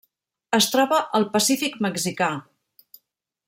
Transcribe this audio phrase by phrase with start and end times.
[0.57, 2.31] Es troba al Pacífic mexicà.